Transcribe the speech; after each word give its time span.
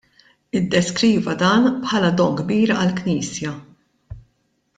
Iddeskriva 0.59 1.35
dan 1.43 1.67
bħala 1.83 2.09
don 2.23 2.33
kbir 2.41 2.75
għall-Knisja. 2.79 3.55